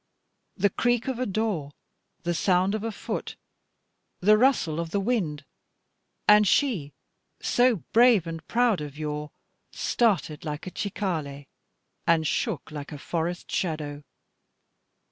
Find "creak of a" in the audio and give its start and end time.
0.71-1.27